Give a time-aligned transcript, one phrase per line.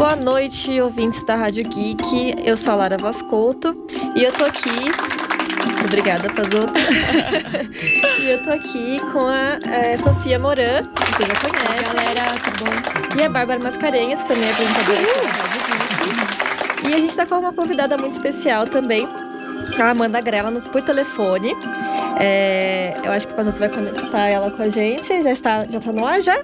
[0.00, 2.34] Boa noite, ouvintes da Rádio Geek.
[2.42, 4.70] Eu sou a Lara Vascolto e eu tô aqui.
[5.84, 6.72] Obrigada, Pazoto.
[8.18, 11.94] e eu tô aqui com a é, Sofia Moran, que você já conhece.
[11.94, 13.20] Galera, tá bom?
[13.20, 15.60] E a Bárbara Mascarenhas, também é apresentadora aqui da Rádio
[16.06, 16.88] Geek.
[16.88, 19.06] E a gente tá com uma convidada muito especial também,
[19.78, 21.54] a Amanda Grela, no, por telefone.
[22.18, 25.22] É, eu acho que o Pazoto vai conectar ela com a gente.
[25.22, 26.42] Já está, já tá no ar, já?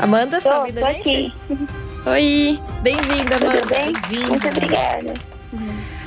[0.00, 1.00] Amanda, você tá ouvindo a gente?
[1.00, 1.89] aqui.
[2.06, 3.60] Oi, bem-vinda, Amanda.
[3.60, 4.26] Tudo bem?
[4.26, 5.14] Muito obrigada.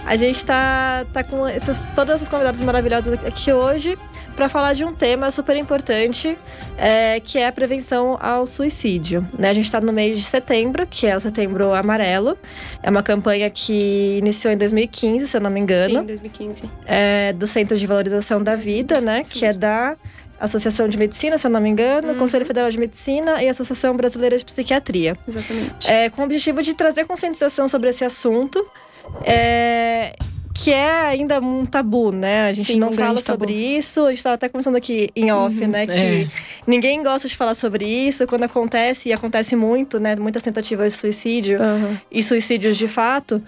[0.05, 3.97] A gente tá, tá com essas, todas essas convidadas maravilhosas aqui hoje
[4.35, 6.37] para falar de um tema super importante,
[6.77, 9.25] é, que é a prevenção ao suicídio.
[9.37, 9.49] Né?
[9.49, 12.37] A gente está no mês de setembro, que é o Setembro Amarelo.
[12.81, 16.63] É uma campanha que iniciou em 2015, se eu não me engano, Sim, 2015.
[16.85, 19.21] é, do Centro de Valorização da Vida, né?
[19.21, 19.95] Isso que é da
[20.45, 22.15] Associação de Medicina, se eu não me engano, Uhum.
[22.19, 25.89] Conselho Federal de Medicina e Associação Brasileira de Psiquiatria Exatamente.
[25.89, 28.65] é, com o objetivo de trazer conscientização sobre esse assunto,
[29.25, 30.13] é,
[30.53, 32.47] que é ainda um tabu, né?
[32.49, 34.01] A gente Sim, não um fala sobre isso.
[34.05, 35.67] A gente estava até conversando aqui em off, Uhum.
[35.67, 35.87] né?
[35.87, 36.27] Que É.
[36.67, 38.27] ninguém gosta de falar sobre isso.
[38.27, 40.15] Quando acontece, e acontece muito, né?
[40.15, 41.99] Muitas tentativas de suicídio Aham.
[42.11, 43.41] e suicídios de fato.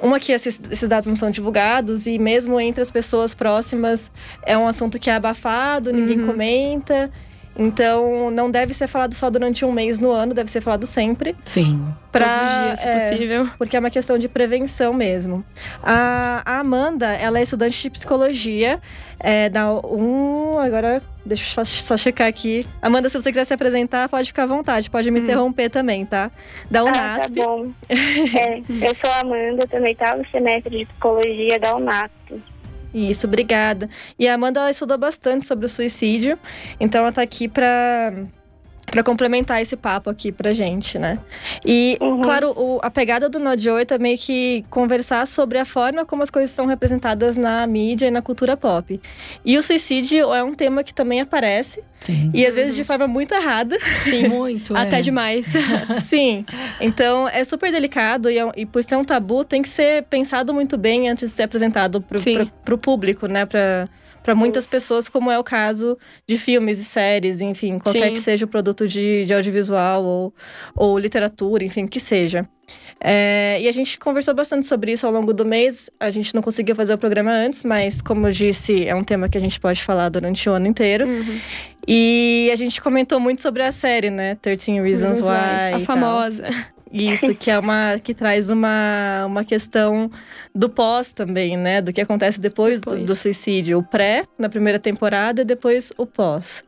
[0.00, 4.10] Uma que esses, esses dados não são divulgados e mesmo entre as pessoas próximas
[4.44, 6.26] é um assunto que é abafado, ninguém Uhum.
[6.26, 7.10] comenta.
[7.58, 11.34] Então, não deve ser falado só durante um mês no ano, deve ser falado sempre.
[11.44, 11.86] Sim.
[12.12, 13.48] Pra, Todos os dias, se é, possível.
[13.58, 15.44] porque é uma questão de prevenção mesmo.
[15.82, 18.80] A, a Amanda, ela é estudante de psicologia
[19.20, 20.58] é, da um.
[20.58, 22.66] Agora, deixa eu só, só checar aqui.
[22.80, 25.24] Amanda, se você quiser se apresentar, pode ficar à vontade, pode me Hum.
[25.24, 26.30] interromper também, tá?
[26.70, 27.34] Da Ah, tá Unasp.
[27.34, 27.70] bom.
[27.88, 32.12] É, eu sou a Amanda, tô no oitavo semestre de psicologia da UNASP.
[32.94, 33.88] Isso, obrigada.
[34.18, 36.38] E a Amanda ela estudou bastante sobre o suicídio,
[36.80, 38.12] então ela tá aqui pra.
[38.86, 41.18] Pra complementar esse papo aqui pra gente, né?
[41.64, 42.20] E, Uhum.
[42.22, 46.04] claro, o- a pegada do Nó de 8 é meio que conversar sobre a forma
[46.06, 49.00] como as coisas são representadas na mídia e na cultura pop.
[49.44, 52.30] E o suicídio é um tema que também aparece, Sim.
[52.32, 53.76] e às vezes de forma muito errada.
[54.02, 54.74] Sim, Muito.
[54.78, 55.02] até é.
[55.02, 55.46] demais.
[56.06, 56.44] Sim.
[56.80, 60.54] Então é super delicado e, é e por ser um tabu, tem que ser pensado
[60.54, 63.44] muito bem antes de ser apresentado pro, pro, pro público, né?
[63.46, 63.88] Pra,
[64.26, 68.12] pra muitas pessoas, como é o caso de filmes e séries, enfim, qualquer Sim.
[68.12, 70.34] que seja o produto de, de audiovisual ou,
[70.74, 72.44] ou literatura, enfim, que seja.
[73.00, 75.88] É, e a gente conversou bastante sobre isso ao longo do mês.
[76.00, 79.28] A gente não conseguiu fazer o programa antes, mas, como eu disse, é um tema
[79.28, 81.06] que a gente pode falar durante o ano inteiro.
[81.06, 81.38] Uhum.
[81.86, 84.34] E a gente comentou muito sobre a série, né?
[84.42, 85.76] 13 Reasons, Reasons Why.
[85.76, 86.66] Why, A tal.
[86.92, 90.10] Isso, que é uma que traz uma, uma questão
[90.54, 91.80] do pós também, né?
[91.82, 93.04] Do que acontece depois, do- Depois.
[93.06, 93.78] Do, suicídio.
[93.78, 96.64] O pré, na primeira temporada, e depois o pós.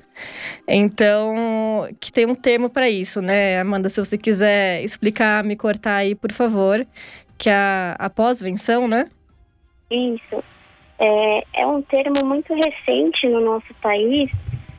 [0.67, 3.61] Então, que tem um termo para isso, né?
[3.61, 6.87] Amanda, se você quiser explicar, me cortar aí, por favor.
[7.37, 9.09] Que é a, a pós-venção, né?
[9.91, 10.43] Isso.
[10.99, 14.29] É, é um termo muito recente no nosso país,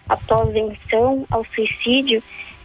[0.10, 2.22] a pós-venção ao suicídio,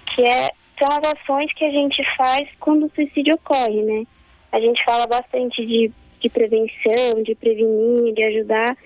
[0.06, 4.05] que é, são as ações que a gente faz quando o suicídio ocorre, né?
[4.53, 5.91] A gente fala bastante de,
[6.21, 8.77] de prevenção, de prevenir, de ajudar,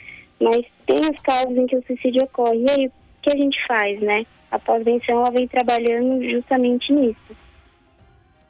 [0.41, 2.65] mas tem os casos em que o suicídio ocorre.
[2.67, 4.25] E aí, o que a gente faz, né?
[4.51, 7.37] A pós-venção, ela vem trabalhando justamente nisso.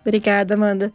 [0.00, 0.90] Obrigada, Amanda.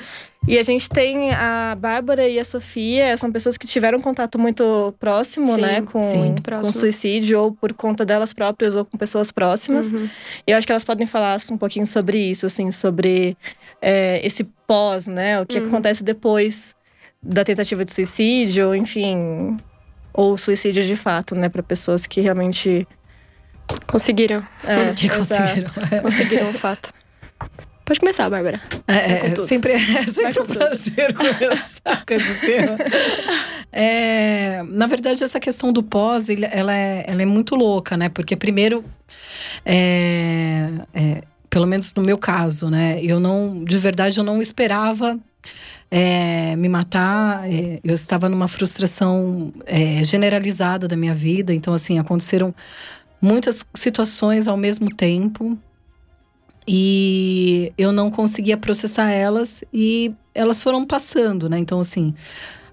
[0.47, 4.93] E a gente tem a Bárbara e a Sofia, são pessoas que tiveram contato muito
[4.99, 6.73] próximo, Sim, né, com, sim, muito com próximo.
[6.73, 9.91] suicídio, ou por conta delas próprias, ou com pessoas próximas.
[9.91, 10.09] Uhum.
[10.47, 13.37] E eu acho que elas podem falar um pouquinho sobre isso, assim, sobre
[13.81, 15.67] é, esse pós, né, o que Uhum.
[15.67, 16.73] acontece depois
[17.21, 19.57] da tentativa de suicídio, enfim,
[20.13, 22.87] ou suicídio de fato, né, para pessoas que realmente
[23.87, 24.43] Conseguiram.
[24.65, 25.69] é, Que conseguiram.
[26.01, 26.93] Conseguiram o fato.
[27.85, 28.61] Pode começar, Bárbara.
[28.87, 32.77] É, é, sempre, é sempre um prazer começar com esse tema.
[33.71, 38.07] É, na verdade, essa questão do pós, ela é, ela é muito louca, né?
[38.07, 38.85] Porque primeiro,
[39.65, 42.99] é, é, pelo menos no meu caso, né?
[43.01, 45.19] Eu não, de verdade, eu não esperava
[45.91, 47.47] é, me matar.
[47.51, 51.53] É, eu estava numa frustração é, generalizada da minha vida.
[51.53, 52.55] Então, assim, aconteceram
[53.21, 55.57] muitas situações ao mesmo tempo.
[56.67, 61.59] E eu não conseguia processar elas e elas foram passando, né?
[61.59, 62.13] Então, assim,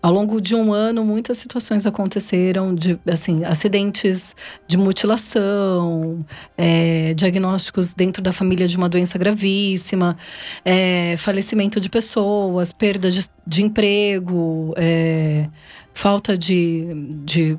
[0.03, 4.35] ao longo de um ano, muitas situações aconteceram, de assim, acidentes
[4.67, 6.25] de mutilação,
[6.57, 10.17] é, diagnósticos dentro da família de uma doença gravíssima,
[10.65, 15.49] é, falecimento de pessoas, perda de, de emprego, é,
[15.93, 16.87] falta de,
[17.23, 17.59] de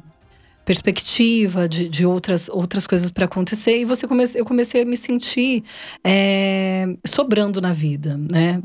[0.72, 4.96] perspectiva de, de outras, outras coisas para acontecer e você comece, eu comecei a me
[4.96, 5.66] sentir
[6.02, 8.62] é, sobrando na vida, né?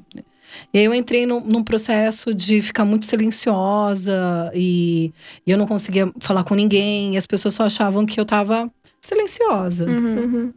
[0.73, 5.12] E aí eu entrei no, num processo de ficar muito silenciosa e,
[5.44, 7.14] e eu não conseguia falar com ninguém.
[7.14, 8.70] E as pessoas só achavam que eu tava
[9.00, 9.85] silenciosa.
[9.85, 10.19] Uhum.
[10.19, 10.53] Uhum.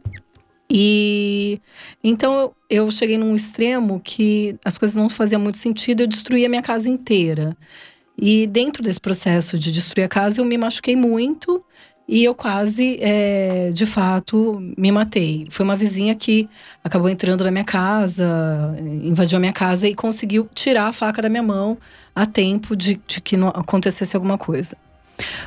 [0.70, 1.60] E
[2.02, 6.46] então eu, eu cheguei num extremo que as coisas não faziam muito sentido, eu destruí
[6.46, 7.56] a minha casa inteira.
[8.16, 11.64] E dentro desse processo de destruir a casa, eu me machuquei muito
[12.06, 15.46] e eu quase, é, de fato, me matei.
[15.48, 16.48] Foi uma vizinha que
[16.82, 21.28] acabou entrando na minha casa, invadiu a minha casa e conseguiu tirar a faca da
[21.28, 21.78] minha mão
[22.14, 24.76] a tempo de, de que acontecesse alguma coisa.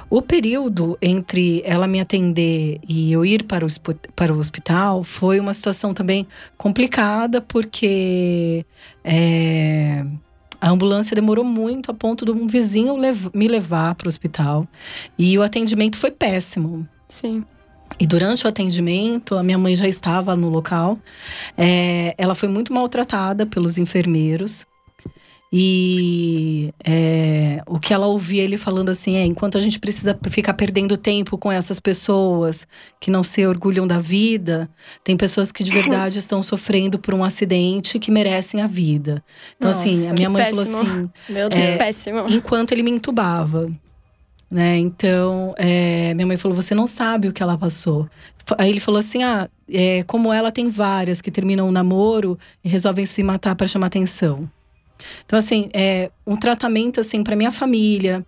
[0.10, 3.70] O período entre ela me atender e eu ir para o,
[4.16, 6.26] para o hospital foi uma situação também
[6.58, 8.66] complicada, porque
[9.04, 10.06] é,
[10.64, 14.66] a ambulância demorou muito a ponto de um vizinho lev- me levar para o hospital.
[15.20, 16.88] E o atendimento foi péssimo.
[17.10, 17.44] Sim.
[18.00, 20.98] E durante o atendimento, a minha mãe já estava no local.
[21.58, 24.66] É, ela foi muito maltratada pelos enfermeiros.
[25.56, 30.56] E é, o que ela ouvia ele falando assim é: enquanto a gente precisa ficar
[30.56, 32.66] perdendo tempo com essas pessoas
[33.00, 34.68] que não se orgulham da vida,
[35.04, 39.24] tem pessoas que de verdade estão sofrendo por um acidente que merecem a vida.
[39.56, 40.82] Então, assim, Nossa, a minha mãe falou péssimo.
[40.82, 41.62] assim: Meu Deus.
[41.62, 42.26] É, Péssimo.
[42.30, 43.72] enquanto ele me entubava.
[44.50, 44.78] Né?
[44.78, 48.10] Então, é, minha mãe falou: você não sabe o que ela passou.
[48.58, 52.70] Aí ele falou assim: ah, é, como ela tem várias que terminam o namoro e
[52.70, 54.50] resolvem se matar para chamar atenção.
[55.26, 58.26] Então, assim, é um tratamento assim para minha família,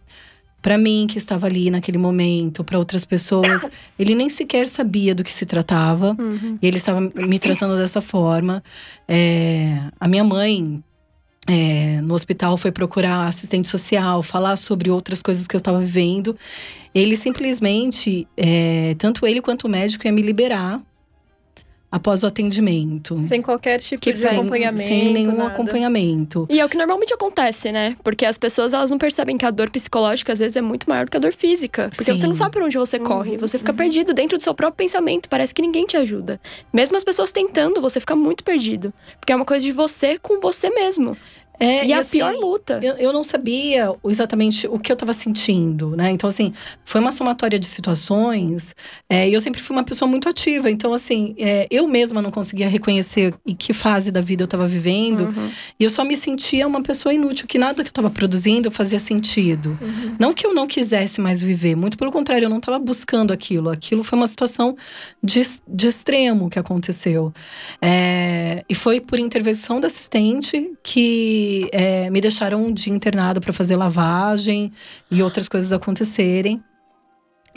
[0.66, 3.69] para mim que estava ali naquele momento, para outras pessoas.
[4.00, 6.18] Ele nem sequer sabia do que se tratava.
[6.19, 6.57] Uhum.
[6.60, 8.63] E ele estava me tratando dessa forma.
[9.07, 10.83] É, a minha mãe,
[11.48, 16.36] é, no hospital, foi procurar assistente social, falar sobre outras coisas que eu estava vivendo.
[16.95, 20.81] Ele simplesmente, é, tanto ele quanto o médico, ia me liberar
[21.95, 23.18] após o atendimento.
[23.21, 24.83] Sem qualquer tipo Que de sem- acompanhamento.
[24.86, 25.47] Sem nenhum nada.
[25.51, 26.45] acompanhamento.
[26.50, 27.95] E é o que normalmente acontece, né?
[28.03, 31.06] Porque as pessoas elas não percebem que a dor psicológica às vezes é muito maior
[31.06, 31.89] do que a dor física.
[31.89, 32.15] Porque Sim.
[32.15, 33.38] você não sabe por onde você corre.
[33.38, 35.30] Você fica perdido dentro do seu próprio pensamento.
[35.30, 36.39] Parece que ninguém te ajuda.
[36.74, 38.94] Mesmo as pessoas tentando, você fica muito perdido.
[39.19, 41.15] Porque é uma coisa de você com você mesmo.
[41.59, 42.79] É, e é a assim, pior luta.
[42.81, 46.11] Eu, eu não sabia exatamente o que eu estava sentindo, né?
[46.11, 46.53] Então, assim,
[46.83, 48.75] foi uma somatória de situações.
[49.09, 50.69] é, e eu sempre fui uma pessoa muito ativa.
[50.69, 54.67] Então, assim, é, eu mesma não conseguia reconhecer em que fase da vida eu estava
[54.67, 55.25] vivendo.
[55.25, 55.49] Uhum.
[55.79, 58.99] E eu só me sentia uma pessoa inútil, que nada que eu estava produzindo fazia
[58.99, 59.77] sentido.
[60.19, 63.69] Não que eu não quisesse mais viver, muito pelo contrário, eu não estava buscando aquilo.
[63.69, 64.75] Aquilo foi uma situação
[65.23, 67.33] de, de extremo que aconteceu.
[67.81, 73.53] É, e foi por intervenção da assistente que é, me deixaram um dia internado para
[73.53, 74.71] fazer lavagem
[75.09, 76.63] e outras coisas acontecerem.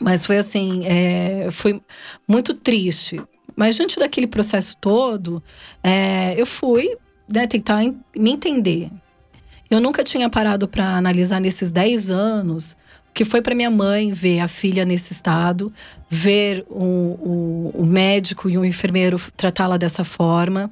[0.00, 1.80] Mas foi assim, é, foi
[2.26, 3.20] muito triste.
[3.56, 5.42] Mas diante daquele processo todo,
[5.82, 6.96] é, eu fui
[7.32, 8.90] né, tentar en- me entender.
[9.70, 12.76] Eu nunca tinha parado para analisar nesses 10 anos
[13.12, 15.72] que foi para minha mãe ver a filha nesse estado,
[16.08, 20.70] ver o, o, o médico e o enfermeiro tratá-la dessa forma,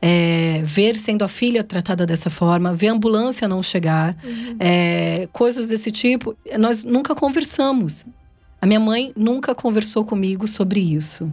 [0.00, 4.16] é, ver sendo a filha tratada dessa forma, ver a ambulância não chegar,
[4.60, 6.36] é, coisas desse tipo.
[6.58, 8.04] Nós nunca conversamos.
[8.60, 11.32] A minha mãe nunca conversou comigo sobre isso.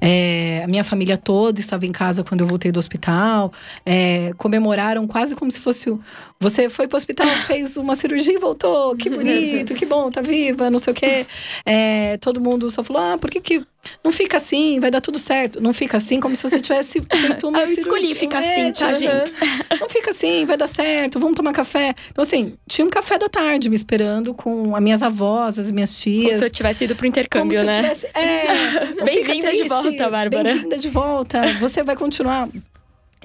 [0.00, 3.50] É, a minha família toda estava em casa quando eu voltei do hospital.
[3.84, 5.88] É, comemoraram quase como se fosse.
[5.90, 6.00] o-
[6.38, 8.94] Você foi pro hospital, fez uma cirurgia e voltou.
[8.96, 11.26] Que bonito, que bom, tá viva, não sei o quê.
[11.64, 13.64] É, todo mundo só falou: ah, por que, que
[14.04, 14.78] não fica assim?
[14.80, 15.60] Vai dar tudo certo.
[15.60, 18.92] Não fica assim, como se você tivesse feito uma eu escolhi ficar assim, É, tá,
[18.92, 19.80] tipo, gente?
[19.80, 21.94] não fica assim, vai dar certo, vamos tomar café.
[22.10, 25.90] Então, assim, tinha um café da tarde me esperando com as minhas avós, as minhas
[25.90, 26.36] Como tias.
[26.36, 27.82] se eu tivesse ido pro intercâmbio, Como se eu né?
[27.82, 30.44] tivesse- É, Bem-vinda de volta, Bárbara.
[30.44, 31.52] Bem-vinda de volta.
[31.60, 32.48] Você vai continuar.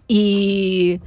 [0.10, 1.00] E.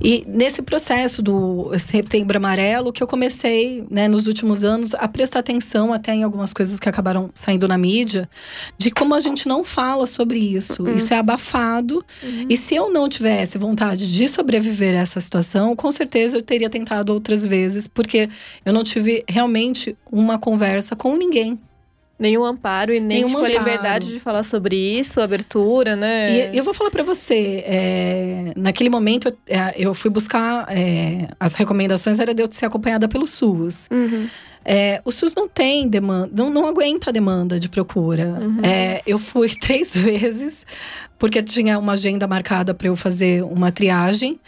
[0.00, 5.40] E nesse processo do Setembro Amarelo, que eu comecei, né, nos últimos anos, a prestar
[5.40, 8.28] atenção até em algumas coisas que acabaram saindo na mídia,
[8.76, 10.88] de como a gente não fala sobre isso.
[10.90, 12.04] Isso é abafado.
[12.48, 16.68] E se eu não tivesse vontade de sobreviver a essa situação, com certeza eu teria
[16.68, 18.28] tentado outras vezes, porque
[18.64, 21.58] eu não tive realmente uma conversa com ninguém.
[22.18, 26.50] Nenhum amparo e nem Nenhum tipo, a liberdade de falar sobre isso, abertura, né?
[26.50, 31.28] E eu vou falar pra você, é, naquele momento eu, é, eu fui buscar é,
[31.38, 33.86] as recomendações era de eu ser acompanhada pelo SUS.
[33.90, 34.28] Uhum.
[34.68, 38.38] É, o SUS não tem demanda, não, não aguenta a demanda de procura.
[38.62, 40.66] É, eu fui três vezes,
[41.18, 44.40] porque tinha uma agenda marcada para eu fazer uma triagem.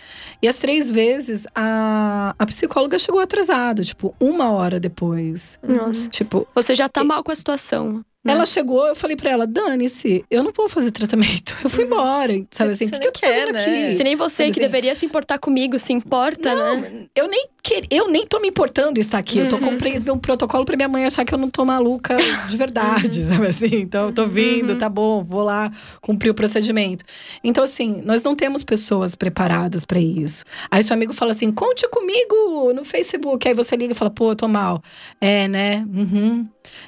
[0.43, 5.59] E as três vezes a, a psicóloga chegou atrasada, tipo, uma hora depois.
[5.63, 6.09] Nossa.
[6.09, 8.05] Tipo, Você já tá mal com a situação.
[8.25, 8.33] né?
[8.35, 11.57] Ela chegou, eu falei pra ela, dane-se, eu não vou fazer tratamento.
[11.63, 12.87] Eu fui embora, sabe assim?
[12.87, 13.61] O que, que eu tô quer, fazendo né?
[13.87, 13.97] aqui?
[13.97, 14.61] Se nem você Sabe que assim?
[14.61, 17.07] deveria se importar comigo se importa, né?
[17.17, 17.47] Eu nem,
[17.91, 19.39] eu nem tô me importando estar aqui.
[19.39, 19.45] Uhum.
[19.45, 22.17] Eu tô cumprindo um protocolo pra minha mãe achar que eu não tô maluca
[22.49, 23.29] de verdade, Uhum.
[23.29, 23.75] sabe assim?
[23.77, 27.05] Então, eu tô vindo, tá bom, vou lá cumprir o procedimento.
[27.43, 30.45] Então, assim, nós não temos pessoas preparadas pra isso.
[30.71, 33.47] Aí seu amigo fala assim: conte comigo no Facebook.
[33.47, 34.83] Aí você liga e fala: pô, eu tô mal.
[35.21, 35.87] É, né?
[35.95, 36.47] Uhum.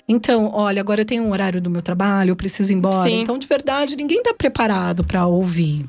[0.09, 3.09] Então, olha, agora eu tenho um horário do meu trabalho, eu preciso ir embora.
[3.09, 3.21] Sim.
[3.23, 5.87] Então, de verdade, ninguém tá preparado pra ouvir.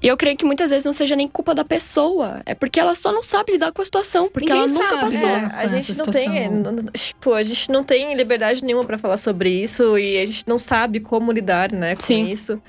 [0.00, 2.40] E eu creio que muitas vezes não seja nem culpa da pessoa.
[2.46, 4.28] É porque ela só não sabe lidar com a situação.
[4.28, 5.28] Porque Ninguém ela nunca sabe, passou.
[5.28, 5.50] É, né?
[5.52, 9.50] a com gente não tem, tipo, a gente não tem liberdade nenhuma pra falar sobre
[9.50, 12.26] isso e a gente não sabe como lidar, né, com Sim.
[12.30, 12.60] isso.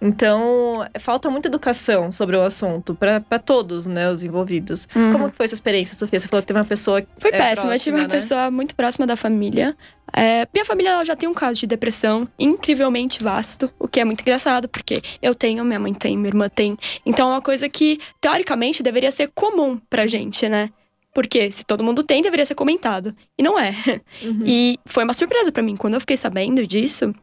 [0.00, 4.86] Então, falta muita educação sobre o assunto pra pra todos, né, os envolvidos.
[4.94, 5.12] Uhum.
[5.12, 6.20] Como que foi a sua experiência, Sofia?
[6.20, 7.74] Você falou que teve uma pessoa Foi é, péssima.
[7.74, 8.20] Eu tive uma próxima, né?
[8.20, 9.76] pessoa muito próxima da família.
[10.14, 14.20] É, minha família já tem um caso de depressão incrivelmente vasto, o que é muito
[14.20, 16.76] engraçado, porque eu tenho, minha mãe tem, minha irmã tem.
[17.04, 20.70] Então é uma coisa que, teoricamente, deveria ser comum pra gente, né?
[21.12, 23.16] Porque se todo mundo tem, deveria ser comentado.
[23.38, 23.74] E não é.
[24.22, 24.42] Uhum.
[24.44, 25.74] E foi uma surpresa pra mim.
[25.74, 27.14] Quando eu fiquei sabendo disso,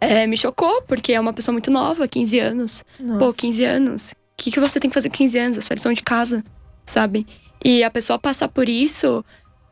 [0.00, 2.84] é, me chocou, porque é uma pessoa muito nova, 15 anos.
[2.98, 3.36] Pô, Nossa.
[3.36, 4.12] 15 anos.
[4.12, 5.58] O que, que você tem que fazer com 15 anos?
[5.58, 6.44] A sua lição de casa,
[6.86, 7.26] sabe?
[7.64, 9.24] E a pessoa passar por isso,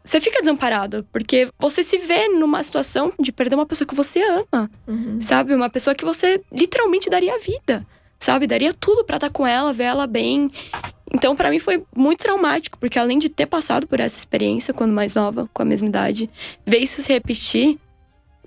[0.04, 1.06] você fica desamparado.
[1.12, 5.20] Porque você se vê numa situação de perder uma pessoa que você ama, Uhum.
[5.22, 5.54] sabe?
[5.54, 7.86] Uma pessoa que você literalmente daria a vida,
[8.18, 8.46] sabe?
[8.48, 10.50] Daria tudo pra estar com ela, ver ela bem.
[11.14, 14.92] Então, pra mim foi muito traumático, porque além de ter passado por essa experiência quando
[14.92, 16.28] mais nova, com a mesma idade,
[16.66, 17.78] ver isso se repetir,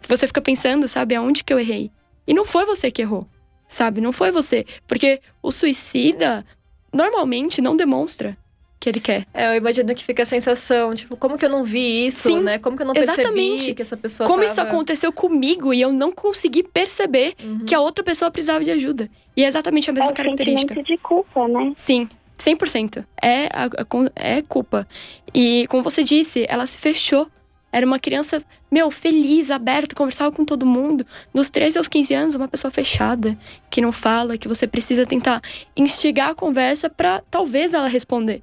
[0.07, 1.91] você fica pensando, sabe, aonde que eu errei?
[2.27, 3.27] E não foi você que errou,
[3.67, 3.99] sabe?
[4.01, 4.65] Não foi você.
[4.87, 6.45] Porque o suicida
[6.93, 8.37] normalmente não demonstra
[8.79, 9.25] que ele quer.
[9.33, 12.41] É, eu imagino que fica a sensação, tipo, como que eu não vi isso, Sim,
[12.41, 12.57] né?
[12.57, 13.51] Como que eu não exatamente.
[13.55, 14.51] percebi que essa pessoa Como tava...
[14.51, 17.59] isso aconteceu comigo e eu não consegui perceber Uhum.
[17.65, 19.09] que a outra pessoa precisava de ajuda.
[19.35, 20.73] E é exatamente a É mesma o característica.
[20.73, 21.73] sentimento de culpa, né?
[21.75, 23.05] Sim, 100%.
[23.21, 24.87] É, a- a é culpa.
[25.33, 27.29] E como você disse, ela se fechou.
[27.71, 31.05] Era uma criança, meu, feliz, aberta, conversava com todo mundo.
[31.33, 33.37] Dos 13 aos 15 anos, uma pessoa fechada,
[33.69, 35.41] que não fala, que você precisa tentar
[35.77, 38.41] instigar a conversa pra talvez ela responder.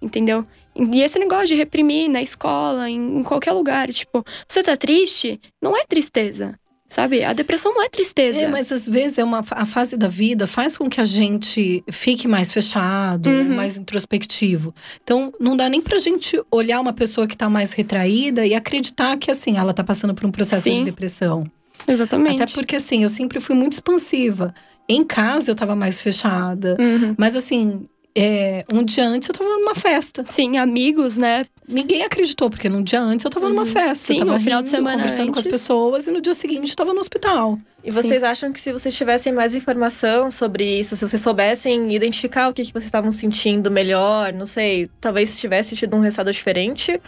[0.00, 0.46] Entendeu?
[0.74, 5.40] E esse negócio de reprimir na escola, em, em qualquer lugar, tipo, você tá triste?
[5.62, 6.58] Não é tristeza.
[6.88, 7.24] Sabe?
[7.24, 8.42] A depressão não é tristeza.
[8.42, 11.82] É, mas às vezes é uma, a fase da vida faz com que a gente
[11.90, 13.56] fique mais fechado, Uhum.
[13.56, 14.72] mais introspectivo.
[15.02, 19.16] Então, não dá nem pra gente olhar uma pessoa que tá mais retraída e acreditar
[19.16, 20.78] que, assim, ela tá passando por um processo Sim.
[20.78, 21.44] de depressão.
[21.88, 22.40] Exatamente.
[22.42, 24.54] Até porque, assim, eu sempre fui muito expansiva.
[24.88, 26.76] Em casa eu tava mais fechada.
[26.78, 27.14] Uhum.
[27.18, 30.24] Mas, assim, é, um dia antes eu tava numa festa.
[30.26, 31.44] Sim, amigos, né?
[31.68, 34.06] Ninguém acreditou, porque no dia antes eu tava numa festa.
[34.06, 35.50] Sim, eu tava no final de rindo, semana conversando com as antes.
[35.50, 37.58] pessoas e no dia seguinte eu tava no hospital.
[37.84, 42.48] E vocês acham que se vocês tivessem mais informação sobre isso, se vocês soubessem identificar
[42.48, 46.32] o que, que vocês estavam sentindo melhor, não sei, talvez se tivesse tido um resultado
[46.32, 47.00] diferente,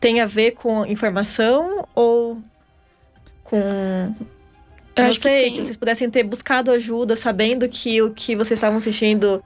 [0.00, 2.38] tem a ver com informação ou
[3.44, 3.56] com.
[4.96, 5.52] Eu não acho que sei, tem.
[5.52, 9.42] que vocês pudessem ter buscado ajuda, sabendo que o que vocês estavam sentindo,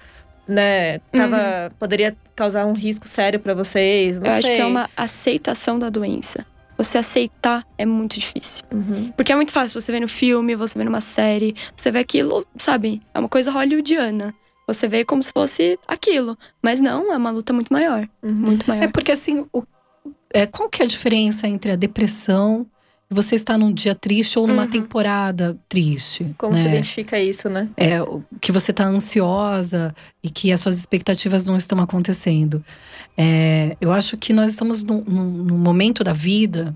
[0.51, 4.21] né, tava, poderia causar um risco sério pra vocês.
[4.21, 4.41] Não Eu sei.
[4.41, 6.45] acho que é uma aceitação da doença.
[6.77, 8.65] Você aceitar é muito difícil.
[8.73, 9.13] Uhum.
[9.17, 12.47] Porque é muito fácil você ver no filme, você vê numa série, você vê aquilo,
[12.59, 13.03] sabe?
[13.15, 14.35] É uma coisa hollywoodiana.
[14.67, 16.39] Você vê como se fosse aquilo.
[16.63, 18.09] Mas não, é uma luta muito maior.
[18.23, 18.33] Uhum.
[18.33, 18.93] Muito É maior.
[18.93, 19.63] porque assim, o-
[20.33, 22.67] é, qual que é a diferença entre a depressão
[23.13, 24.71] você estar num dia triste ou numa Uhum.
[24.71, 26.33] temporada triste?
[26.39, 26.63] Como né?
[26.63, 27.69] se identifica isso, né?
[27.77, 27.97] É,
[28.41, 32.65] que você está ansiosa e que as suas expectativas não estão acontecendo.
[33.19, 36.75] É, eu acho que nós estamos num- num momento da vida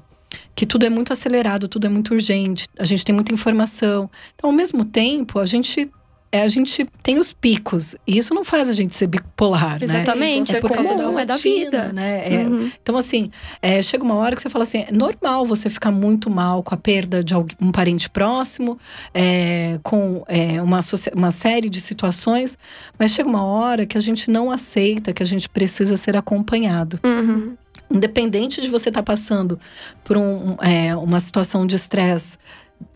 [0.57, 4.11] que tudo é muito acelerado, tudo é muito urgente, a gente tem muita informação.
[4.35, 5.89] Então, ao mesmo tempo, a gente,
[6.35, 7.95] é, a gente tem os picos.
[8.07, 9.85] E isso não faz a gente ser bipolar, né?
[9.85, 10.55] Exatamente.
[10.55, 11.93] É É, por causa comum, da é da vida.
[11.93, 12.23] né?
[12.35, 12.71] É, Uhum.
[12.83, 13.31] então, assim,
[13.63, 16.75] é, chega uma hora que você fala assim: é normal você ficar muito mal com
[16.75, 18.79] a perda de alguém- um parente próximo,
[19.13, 20.81] é, com é, uma,
[21.15, 22.59] uma série de situações,
[22.99, 26.99] mas chega uma hora que a gente não aceita que a gente precisa ser acompanhado.
[27.05, 27.55] Uhum.
[27.91, 29.59] Independente de você estar passando
[30.03, 30.57] por um,
[31.03, 32.39] uma situação de estresse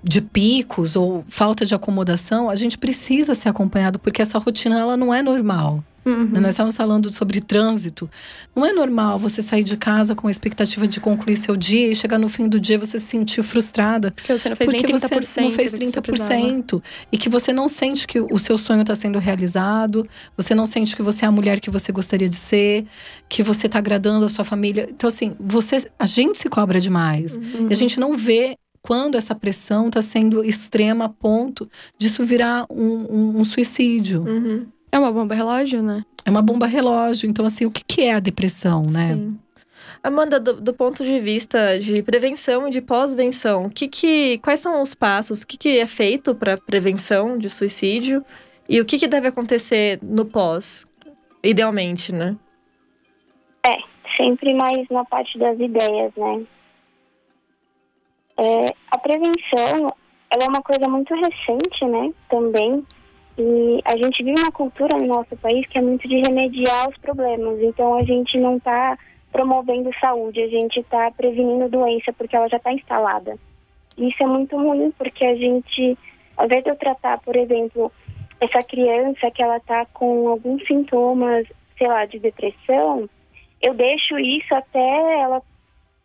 [0.02, 4.96] de picos ou falta de acomodação, a gente precisa ser acompanhado, porque essa rotina ela
[4.96, 5.82] não é normal.
[6.08, 6.24] Uhum.
[6.24, 6.40] Né?
[6.40, 8.08] Nós estávamos falando sobre trânsito.
[8.56, 11.94] Não é normal você sair de casa com a expectativa de concluir seu dia e
[11.94, 14.96] chegar no fim do dia você se sentir frustrada Porque você não fez porque nem
[14.96, 15.22] 30%.
[15.22, 16.40] você não fez do que você precisava.
[16.40, 16.82] 30%
[17.12, 20.96] e que você não sente que o seu sonho está sendo realizado, você não sente
[20.96, 22.86] que você é a mulher que você gostaria de ser,
[23.28, 24.88] que você está agradando a sua família.
[24.90, 27.36] Então assim, você, a gente se cobra demais.
[27.36, 27.68] Uhum.
[27.68, 28.56] E a gente não vê
[28.88, 31.68] quando essa pressão está sendo extrema a ponto
[31.98, 34.22] disso virar um, um, um suicídio.
[34.22, 34.66] Uhum.
[34.90, 36.06] É uma bomba relógio, né?
[36.24, 37.28] É uma bomba relógio.
[37.28, 39.12] Então, assim, o que, que é a depressão, né?
[39.12, 39.38] Sim.
[40.02, 44.80] Amanda, do, do, ponto de vista de prevenção e de pós-venção, que que, quais são
[44.80, 45.42] os passos?
[45.42, 48.24] O que, que é feito para prevenção de suicídio?
[48.66, 50.86] E o que, que deve acontecer no pós,
[51.44, 52.34] idealmente, né?
[53.66, 53.76] É,
[54.16, 56.46] sempre mais na parte das ideias, né?
[58.38, 59.92] É, a prevenção,
[60.30, 62.12] ela é uma coisa muito recente, né?
[62.28, 62.84] Também.
[63.36, 66.96] E a gente vive uma cultura no nosso país que é muito de remediar os
[66.98, 67.60] problemas.
[67.60, 68.96] Então a gente não está
[69.32, 73.36] promovendo saúde, a gente está prevenindo doença porque ela já está instalada.
[73.96, 75.98] Isso é muito ruim porque a gente,
[76.36, 77.92] ao invés de eu tratar, por exemplo,
[78.40, 83.08] essa criança que ela está com alguns sintomas, sei lá, de depressão,
[83.60, 85.42] eu deixo isso até ela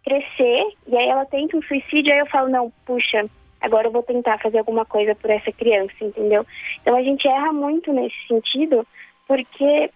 [0.03, 3.25] crescer e aí ela tenta um suicídio, aí eu falo, não, puxa,
[3.61, 6.45] agora eu vou tentar fazer alguma coisa por essa criança, entendeu?
[6.81, 8.85] Então a gente erra muito nesse sentido,
[9.27, 9.89] porque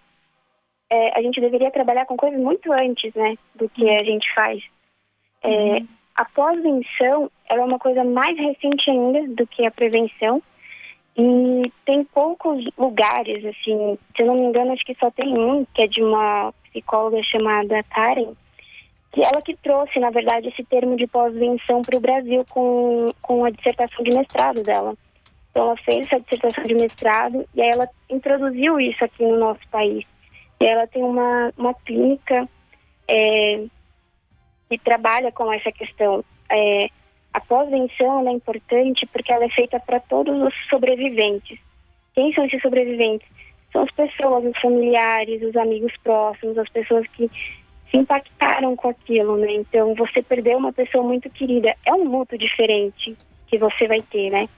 [0.90, 4.62] é, a gente deveria trabalhar com coisas muito antes, né, do que a gente faz.
[5.42, 5.88] É, uhum.
[6.16, 10.42] A pós-venção é uma coisa mais recente ainda do que a prevenção
[11.16, 15.64] e tem poucos lugares, assim, se eu não me engano, acho que só tem um,
[15.74, 18.34] que é de uma psicóloga chamada Karen,
[19.12, 23.44] que ela que trouxe, na verdade, esse termo de pós-venção para o Brasil com, com
[23.44, 24.94] a dissertação de mestrado dela.
[25.50, 29.66] Então, ela fez essa dissertação de mestrado e aí ela introduziu isso aqui no nosso
[29.70, 30.04] país.
[30.60, 32.48] E ela tem uma, uma clínica
[33.08, 33.64] é,
[34.68, 36.22] que trabalha com essa questão.
[36.50, 36.88] É,
[37.32, 41.58] a pós-venção é importante porque ela é feita para todos os sobreviventes.
[42.14, 43.28] Quem são esses sobreviventes?
[43.72, 47.30] São as pessoas, os familiares, os amigos próximos, as pessoas que
[47.90, 49.52] se impactaram com aquilo, né?
[49.52, 51.74] Então, você perdeu uma pessoa muito querida.
[51.86, 53.16] É um luto diferente
[53.46, 54.48] que você vai ter, né?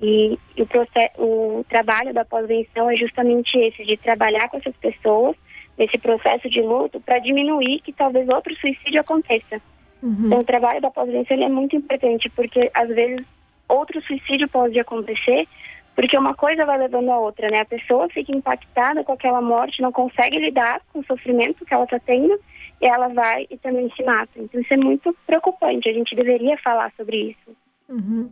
[0.00, 4.76] E, e o, processo, o trabalho da pós-venção é justamente esse, de trabalhar com essas
[4.76, 5.36] pessoas
[5.78, 9.60] nesse processo de luto para diminuir que talvez outro suicídio aconteça.
[10.02, 10.26] Uhum.
[10.26, 13.24] Então, o trabalho da pós-venção é muito importante, porque às vezes
[13.68, 15.46] outro suicídio pode acontecer,
[15.94, 17.60] porque uma coisa vai levando a outra, né?
[17.60, 21.84] A pessoa fica impactada com aquela morte, não consegue lidar com o sofrimento que ela
[21.84, 22.38] está tendo,
[22.86, 24.32] ela vai e também se mata.
[24.36, 25.88] Então, isso é muito preocupante.
[25.88, 27.56] A gente deveria falar sobre isso.
[27.88, 28.30] Uhum.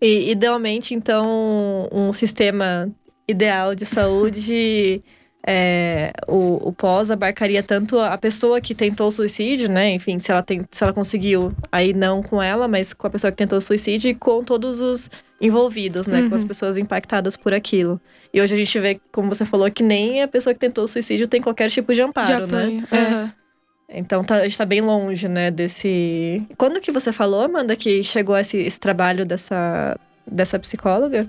[0.00, 2.90] E, idealmente, então, um sistema
[3.28, 5.02] ideal de saúde.
[5.46, 9.90] É, o, o, pós abarcaria tanto a pessoa que tentou o suicídio, né?
[9.90, 13.30] Enfim, se ela, tem, se ela conseguiu, aí não com ela, mas com a pessoa
[13.30, 16.22] que tentou o suicídio e com todos os envolvidos, né?
[16.22, 16.30] Uhum.
[16.30, 16.48] Com as uhum.
[16.48, 18.00] pessoas impactadas por aquilo.
[18.32, 20.88] E hoje a gente vê, como você falou, que nem a pessoa que tentou o
[20.88, 22.66] suicídio tem qualquer tipo de amparo, de né?
[22.68, 23.43] Uhum.
[23.88, 26.42] Então tá, a gente tá bem longe, né, desse.
[26.56, 31.28] Quando que você falou, Amanda, que chegou esse, esse trabalho dessa, dessa psicóloga?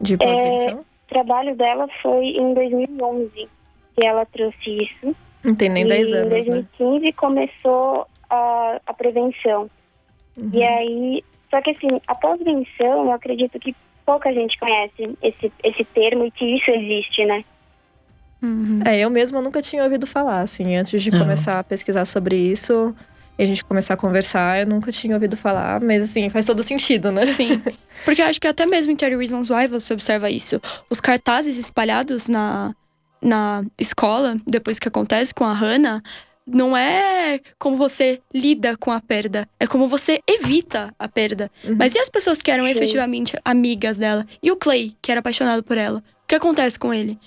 [0.00, 0.68] De pós-venção?
[0.68, 3.48] É o trabalho dela foi em 2011
[3.94, 5.16] que ela trouxe isso.
[5.42, 7.12] Não tem nem 10 anos, Em 2015 né?
[7.12, 9.70] começou a, a prevenção.
[10.36, 10.50] Uhum.
[10.52, 15.84] E aí, só que assim, a pós-venção, eu acredito que pouca gente conhece esse, esse
[15.84, 17.44] termo e que isso existe, né?
[18.44, 18.80] Uhum.
[18.84, 22.94] É, eu mesma nunca tinha ouvido falar, assim, antes de começar a pesquisar sobre isso
[23.38, 26.62] e a gente começar a conversar, eu nunca tinha ouvido falar, mas assim, faz todo
[26.62, 27.26] sentido, né?
[27.26, 27.60] Sim.
[28.04, 30.60] Porque eu acho que até mesmo em 30 Reasons Why você observa isso.
[30.90, 32.74] Os cartazes espalhados na,
[33.20, 36.02] na escola, depois que acontece com a Hannah,
[36.46, 41.50] não é como você lida com a perda, é como você evita a perda.
[41.64, 41.76] Uhum.
[41.78, 42.70] Mas e as pessoas que eram Sim.
[42.70, 44.26] efetivamente amigas dela?
[44.42, 45.98] E o Clay, que era apaixonado por ela?
[45.98, 47.18] O que acontece com ele?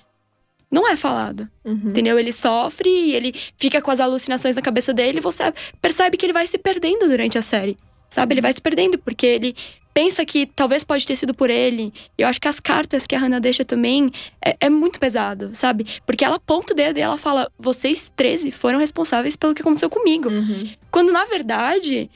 [0.72, 1.48] Não é falado.
[1.64, 1.90] Uhum.
[1.90, 2.20] Entendeu?
[2.20, 6.26] Ele sofre e ele fica com as alucinações na cabeça dele e você percebe que
[6.26, 7.78] ele vai se perdendo durante a série.
[8.10, 8.34] Sabe?
[8.34, 9.56] Ele vai se perdendo porque ele
[9.94, 11.92] pensa que talvez pode ter sido por ele.
[12.18, 14.12] Eu acho que as cartas que a Hannah deixa também
[14.44, 15.86] é, é muito pesado, sabe?
[16.06, 19.90] Porque ela aponta o dedo e ela fala: vocês 13 foram responsáveis pelo que aconteceu
[19.90, 20.30] comigo.
[20.30, 20.70] Uhum.
[20.92, 22.10] Quando na verdade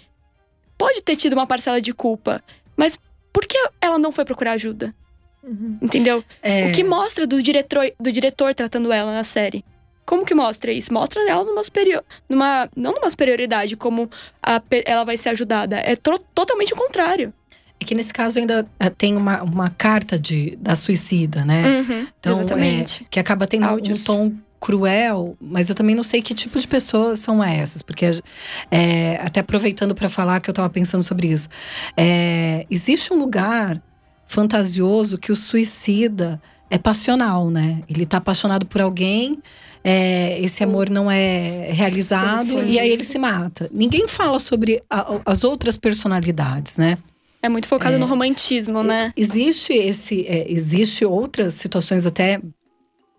[0.77, 2.43] pode ter tido uma parcela de culpa.
[2.77, 2.97] Mas
[3.33, 4.93] por que ela não foi procurar ajuda?
[5.43, 5.77] Uhum.
[5.81, 6.23] Entendeu?
[6.41, 6.67] É...
[6.67, 9.63] O que mostra do diretor, do diretor tratando ela na série?
[10.05, 10.93] Como que mostra isso?
[10.93, 12.03] Mostra ela numa superior.
[12.27, 14.09] Numa, não numa superioridade, como
[14.43, 15.77] a, ela vai ser ajudada.
[15.77, 17.33] É totalmente o contrário.
[17.79, 21.63] É que nesse caso ainda eh, tem uma, uma carta de, da suicida, né?
[21.65, 23.03] Uhum, então, exatamente.
[23.03, 24.01] É, que acaba tendo Áudios.
[24.01, 28.05] um tom cruel, mas eu também não sei que tipo de pessoas são essas, porque
[28.69, 31.49] é, até aproveitando para falar que eu estava pensando sobre isso,
[31.97, 33.81] é, existe um lugar
[34.31, 37.83] fantasioso que o suicida é passional, né?
[37.89, 39.37] Ele tá apaixonado por alguém,
[39.83, 42.65] é, esse amor não é realizado Sim.
[42.65, 43.69] e aí ele se mata.
[43.73, 46.97] Ninguém fala sobre a- as outras personalidades, né?
[47.43, 49.11] É muito focado no romantismo, né?
[49.17, 52.39] Existe esse, é, existe outras situações até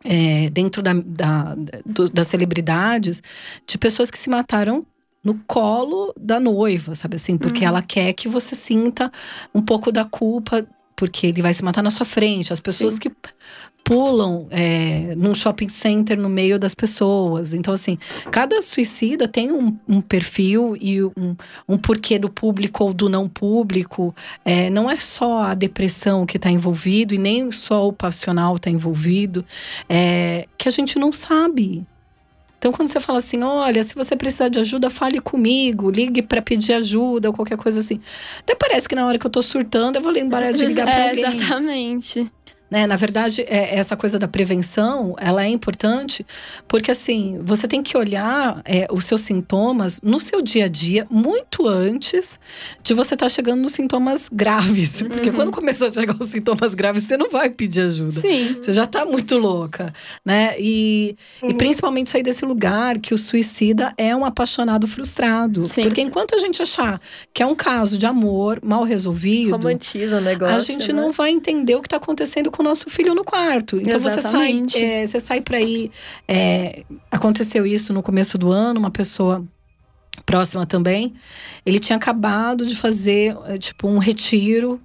[0.05, 1.55] é, dentro da, da-
[1.87, 3.23] do- das celebridades
[3.67, 4.85] de pessoas que se mataram
[5.23, 7.37] no colo da noiva, sabe assim?
[7.39, 7.69] Porque Uhum.
[7.69, 9.13] ela quer que você sinta
[9.55, 12.53] um pouco da culpa, porque ele vai se matar na sua frente.
[12.53, 13.01] As pessoas Sim.
[13.01, 13.13] que
[13.85, 17.53] pulam é, num shopping center no meio das pessoas.
[17.53, 17.99] Então, assim,
[18.31, 21.37] cada suicida tem um, um perfil e um,
[21.69, 24.15] um porquê do público ou do não público.
[24.45, 28.71] É, não é só a depressão que está envolvido e nem só o passional está
[28.71, 29.45] envolvido,
[29.89, 31.85] é, que a gente não sabe.
[32.63, 36.41] Então, quando você fala assim, olha, se você precisar de ajuda, fale comigo, ligue para
[36.41, 38.01] pedir ajuda ou qualquer coisa assim.
[38.39, 40.95] Até parece que na hora que eu tô surtando, eu vou lembrar de ligar para
[41.07, 41.25] É, alguém.
[41.25, 42.31] exatamente.
[42.73, 42.87] Né?
[42.87, 46.25] Na verdade, é, essa coisa da prevenção, ela é importante
[46.67, 51.07] porque, assim, você tem que olhar é, os seus sintomas no seu dia a dia
[51.11, 52.41] muito antes
[52.83, 55.03] de você estar chegando nos sintomas graves.
[55.13, 55.37] Porque Uhum.
[55.37, 58.19] quando começar a chegar os sintomas graves, você não vai pedir ajuda.
[58.19, 58.57] Sim.
[58.59, 59.93] Você já tá muito louca,
[60.25, 60.55] né?
[60.59, 65.67] E, e principalmente sair desse lugar que o suicida é um apaixonado frustrado.
[65.67, 65.83] Sim.
[65.83, 66.99] Porque enquanto a gente achar
[67.35, 70.57] que é um caso de amor mal resolvido, Romantiza o negócio.
[70.57, 71.01] a gente né?
[71.03, 73.77] não vai entender o que está acontecendo com o nosso filho no quarto.
[73.81, 74.79] Então você sai, Exatamente.
[74.79, 75.91] é, você sai para ir.
[76.27, 79.45] é, aconteceu isso no começo do ano, uma pessoa
[80.25, 81.15] próxima também.
[81.67, 84.81] Ele tinha acabado de fazer é, tipo um retiro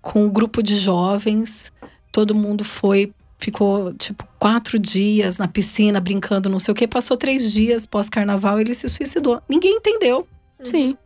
[0.00, 1.72] com um grupo de jovens.
[2.10, 6.86] Todo mundo foi, ficou tipo quatro dias na piscina brincando, não sei o que.
[6.86, 9.40] Passou três dias pós-carnaval, ele se suicidou.
[9.48, 10.26] Ninguém entendeu.
[10.62, 10.96] Sim.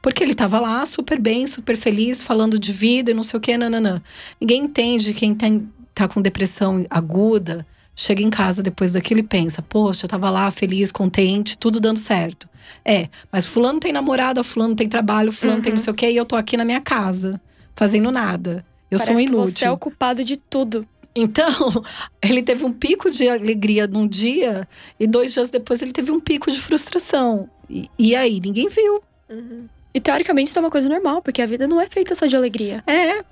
[0.00, 3.40] Porque ele tava lá super bem, super feliz, falando de vida e não sei o
[3.40, 4.02] que, nananã.
[4.40, 9.62] Ninguém entende quem tem, tá com depressão aguda, chega em casa depois daquilo e pensa:
[9.62, 12.48] poxa, eu tava lá feliz, contente, tudo dando certo.
[12.84, 15.84] É, mas Fulano tem namorada, Fulano tem trabalho, Fulano tem não Uhum.
[15.84, 17.40] sei o que, e eu tô aqui na minha casa,
[17.74, 18.64] fazendo nada.
[18.90, 19.54] Eu Parece sou um inútil.
[19.56, 20.86] você é o culpado de tudo.
[21.14, 21.46] Então,
[22.22, 24.66] ele teve um pico de alegria num dia,
[24.98, 27.48] e dois dias depois ele teve um pico de frustração.
[27.68, 29.02] E, e aí, ninguém viu.
[29.32, 29.66] Uhum.
[29.94, 32.36] E teoricamente isso é uma coisa normal, porque a vida não é feita só de
[32.36, 32.82] alegria.
[32.86, 33.24] É,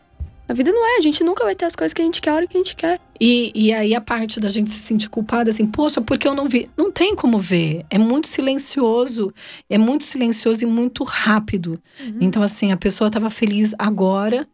[0.49, 2.31] A vida não é, a gente nunca vai ter as coisas que a gente quer
[2.31, 2.99] a hora que a gente quer.
[3.21, 6.49] E, e aí a parte da gente se sentir culpada, assim, poxa, porque eu não
[6.49, 6.69] vi?
[6.77, 7.87] Não tem como ver.
[7.89, 9.33] É muito silencioso,
[9.69, 11.81] é muito silencioso e muito rápido.
[12.21, 14.45] Então, assim, a pessoa tava feliz agora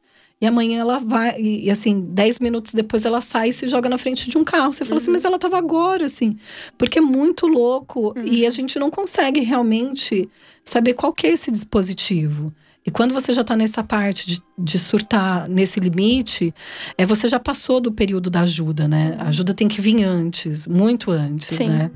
[0.40, 3.96] e amanhã ela vai, e, assim, dez minutos depois ela sai e se joga na
[3.96, 4.72] frente de um carro.
[4.72, 6.36] Você fala assim, mas ela tava agora, assim.
[6.76, 10.28] Porque é muito louco e a gente não consegue realmente
[10.62, 12.52] saber qual que é esse dispositivo.
[12.84, 16.54] E quando você já tá nessa parte de, de surtar nesse limite,
[16.98, 19.16] é, você já passou do período da ajuda, né?
[19.18, 21.68] A ajuda tem que vir antes, muito antes, Sim.
[21.68, 21.90] né?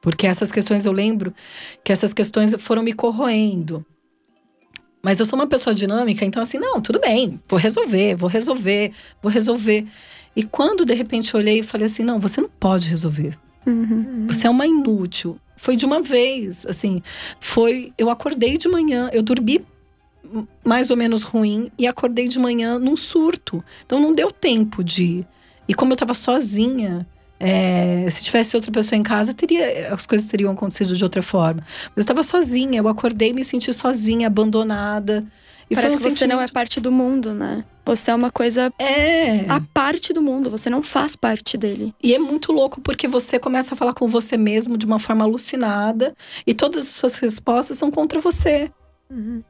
[0.00, 1.32] Porque essas questões, eu lembro
[1.84, 3.86] que essas questões foram me corroendo.
[5.02, 8.92] Mas eu sou uma pessoa dinâmica, então assim, não, tudo bem, vou resolver, vou resolver,
[9.20, 9.86] vou resolver.
[10.34, 13.36] E quando de repente eu olhei e falei assim, não, você não pode resolver.
[13.66, 14.26] Uhum.
[14.28, 15.36] Você é uma inútil.
[15.56, 17.02] Foi de uma vez, assim,
[17.40, 19.64] foi, eu acordei de manhã, eu dormi
[20.64, 23.62] mais ou menos ruim e acordei de manhã num surto.
[23.84, 25.26] Então não deu tempo de.
[25.68, 27.06] E como eu tava sozinha,
[27.44, 31.60] é, se tivesse outra pessoa em casa, teria as coisas teriam acontecido de outra forma.
[31.60, 35.24] Mas eu estava sozinha, eu acordei e me senti sozinha, abandonada.
[35.68, 37.64] E Parece foi um que você não é parte do mundo, né?
[37.84, 39.40] Você é uma coisa É.
[39.48, 41.92] a parte do mundo, você não faz parte dele.
[42.00, 45.24] E é muito louco porque você começa a falar com você mesmo de uma forma
[45.24, 46.14] alucinada
[46.46, 48.70] e todas as suas respostas são contra você.
[49.10, 49.42] Uhum.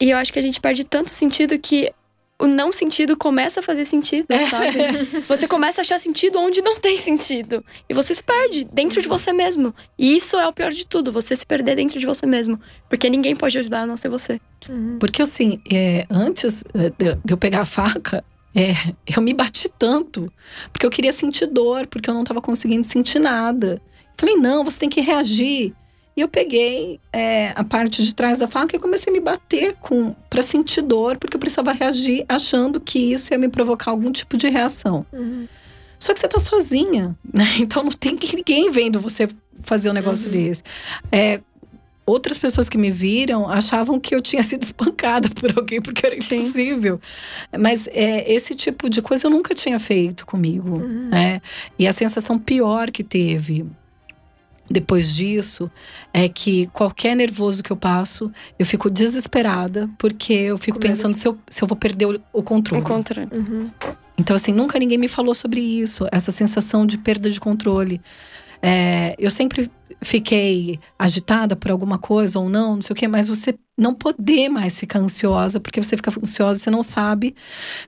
[0.00, 1.92] E eu acho que a gente perde tanto sentido que
[2.38, 4.38] o não sentido começa a fazer sentido, É.
[4.50, 4.78] sabe?
[5.26, 7.64] Você começa a achar sentido onde não tem sentido.
[7.88, 9.74] E você se perde dentro de você mesmo.
[9.98, 12.60] E isso é o pior de tudo, você se perder dentro de você mesmo.
[12.90, 14.38] Porque ninguém pode ajudar a não ser você.
[14.68, 14.98] Uhum.
[14.98, 18.22] Porque assim, é, antes é, de de eu pegar a faca,
[18.54, 18.72] é,
[19.16, 20.30] eu me bati tanto.
[20.72, 23.80] Porque eu queria sentir dor, porque eu não tava conseguindo sentir nada.
[24.18, 25.74] Falei, não, você tem que reagir.
[26.16, 29.74] E eu peguei é, a parte de trás da faca e comecei a me bater
[29.80, 34.10] com para sentir dor, porque eu precisava reagir achando que isso ia me provocar algum
[34.10, 35.04] tipo de reação.
[35.12, 35.46] Uhum.
[35.98, 37.44] Só que você tá sozinha, né?
[37.60, 39.28] Então não tem ninguém vendo você
[39.62, 40.32] fazer um negócio Uhum.
[40.32, 40.62] desse.
[41.12, 41.40] É,
[42.06, 46.18] outras pessoas que me viram achavam que eu tinha sido espancada por alguém porque era
[46.22, 46.36] Sim.
[46.36, 46.98] impossível.
[47.58, 51.08] Mas é, esse tipo de coisa eu nunca tinha feito comigo, Uhum.
[51.10, 51.42] né?
[51.78, 53.66] E a sensação pior que teve
[54.70, 55.70] depois disso
[56.12, 61.26] é que qualquer nervoso que eu passo, eu fico desesperada porque eu fico pensando se
[61.26, 62.82] eu, se eu vou perder o, o controle.
[62.82, 63.28] Encontra.
[63.32, 63.70] Uhum.
[64.18, 68.00] Então, assim, nunca ninguém me falou sobre isso, essa sensação de perda de controle.
[68.68, 69.70] É, eu sempre
[70.02, 74.48] fiquei agitada por alguma coisa ou não, não sei o quê, mas você não poder
[74.48, 77.34] mais ficar ansiosa, porque você fica ansiosa e você não sabe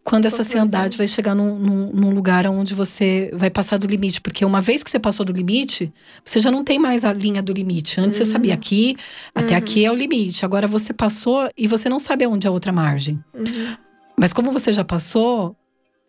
[0.04, 4.20] quando essa ansiedade vai chegar num, num, num, lugar onde você vai passar do limite.
[4.20, 5.92] Porque uma vez que você passou do limite,
[6.24, 8.00] você já não tem mais a linha do limite.
[8.00, 8.26] Antes uhum.
[8.26, 8.96] você sabia aqui,
[9.34, 9.58] até uhum.
[9.58, 10.44] aqui é o limite.
[10.44, 13.18] Agora você passou e você não sabe aonde é a outra margem.
[13.34, 13.76] Uhum.
[14.16, 15.56] Mas como você já passou,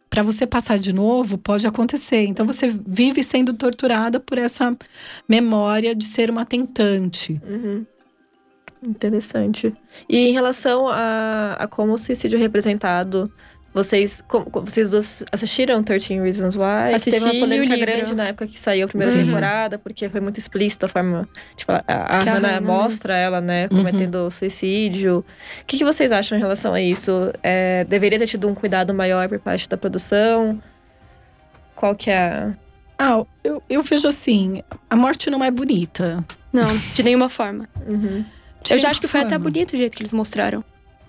[0.09, 2.25] para você passar de novo, pode acontecer.
[2.25, 4.75] Então você vive sendo torturada por essa
[5.27, 7.39] memória de ser uma tentante.
[7.47, 7.85] Uhum.
[8.81, 9.73] Interessante.
[10.07, 13.31] E em relação a, a como o suicídio é representado
[13.83, 14.23] vocês,
[14.63, 16.93] vocês dois assistiram 13 Reasons Why?
[16.95, 19.25] Assisti Teve uma polêmica grande na época que saiu a primeira Sim.
[19.25, 21.27] temporada, porque foi muito explícito a forma.
[21.55, 24.29] Tipo, a, a Hannah mostra ela, né, cometendo uhum.
[24.29, 25.19] suicídio.
[25.61, 27.31] O que, que, vocês acham em relação a isso?
[27.41, 30.61] É, deveria ter tido um cuidado maior por parte da produção?
[31.75, 32.53] Qual que é.
[32.97, 36.23] Ah, eu, eu vejo assim: a morte não é bonita.
[36.51, 37.69] Não, de nenhuma forma.
[37.87, 38.25] Uhum.
[38.69, 40.63] eu já acho que foi até bonito o jeito que eles mostraram.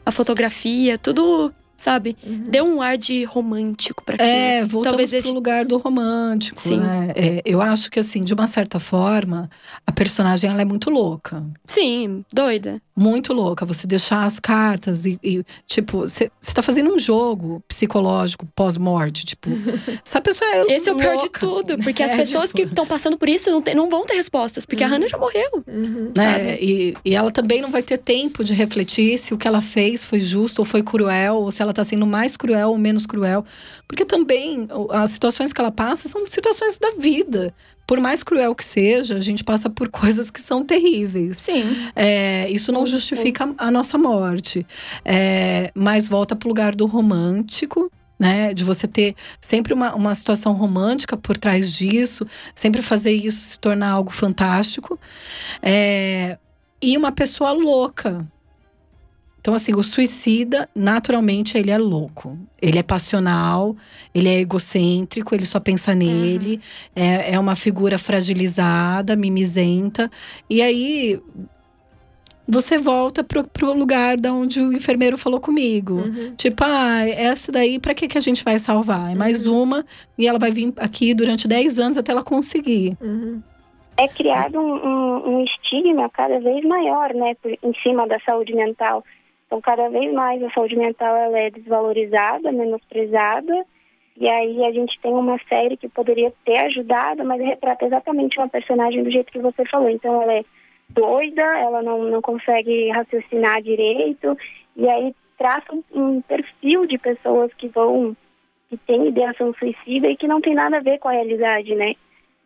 [0.07, 2.17] A fotografia, tudo sabe?
[2.23, 2.45] Uhum.
[2.49, 4.29] Deu um ar de romântico para aquilo.
[4.29, 5.31] É, voltamos Talvez pro esse...
[5.33, 6.79] lugar do romântico, Sim.
[6.79, 7.13] Né?
[7.17, 9.49] É, eu acho que, assim, de uma certa forma,
[9.87, 11.43] a personagem, ela é muito louca.
[11.67, 12.83] Sim, doida.
[12.95, 13.65] Muito louca.
[13.65, 19.49] Você deixar as cartas e, e tipo, você tá fazendo um jogo psicológico pós-morte, tipo…
[20.05, 21.05] essa pessoa é Esse louca.
[21.05, 22.57] é o pior de tudo, porque é, as pessoas tipo...
[22.57, 24.91] que estão passando por isso não, tem, não vão ter respostas, porque uhum.
[24.91, 26.13] a Hannah já morreu, uhum.
[26.19, 29.63] É, e, e ela também não vai ter tempo de refletir se o que ela
[29.63, 32.79] fez foi justo ou foi cruel, ou se ela ela está sendo mais cruel ou
[32.79, 33.45] menos cruel.
[33.87, 37.55] Porque também as situações que ela passa são situações da vida.
[37.87, 41.39] Por mais cruel que seja, a gente passa por coisas que são terríveis.
[41.39, 41.65] Sim.
[41.95, 44.67] É, isso não justifica a nossa morte.
[45.05, 48.53] É, mas volta para o lugar do romântico, né?
[48.53, 53.59] De você ter sempre uma, uma situação romântica por trás disso, sempre fazer isso se
[53.59, 54.99] tornar algo fantástico.
[55.63, 56.39] É,
[56.83, 58.27] e uma pessoa louca,
[59.41, 62.39] então, assim, o suicida, naturalmente, ele é louco.
[62.61, 63.75] Ele é passional,
[64.15, 66.57] ele é egocêntrico, ele só pensa nele.
[66.95, 67.03] Uhum.
[67.03, 70.11] É, é uma figura fragilizada, mimizenta.
[70.49, 71.19] E aí,
[72.47, 75.95] você volta pro, pro lugar da onde o enfermeiro falou comigo.
[75.95, 76.35] Uhum.
[76.37, 79.11] Tipo, ah, essa daí, para que, que a gente vai salvar?
[79.11, 79.63] É mais uhum.
[79.63, 79.87] uma
[80.19, 82.95] e ela vai vir aqui durante 10 anos até ela conseguir.
[83.01, 83.41] Uhum.
[83.97, 89.05] É criado um, um, um, estigma cada vez maior, né, em cima da saúde mental.
[89.51, 93.67] Então, cada vez mais a saúde mental ela é desvalorizada, menosprezada,
[94.17, 98.49] e aí a gente tem uma série que poderia ter ajudado, mas retrata exatamente uma
[98.49, 99.91] personagem do jeito que você falou.
[99.91, 100.45] Então, ela é
[100.89, 104.39] doida, ela não, não consegue raciocinar direito,
[104.77, 108.17] e aí traça um perfil de pessoas que vão,
[108.69, 111.95] que tem ideação suicida e que não tem nada a ver com a realidade, né?